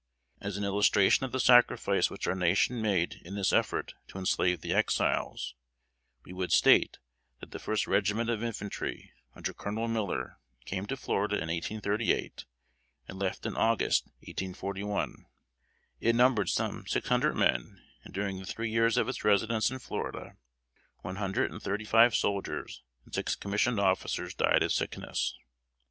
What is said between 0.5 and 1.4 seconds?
an illustration of the